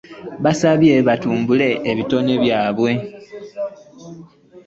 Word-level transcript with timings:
Abasabye 0.39 0.93
batumbule 1.07 1.69
ebitone 1.91 2.33
byabwe 2.43 2.91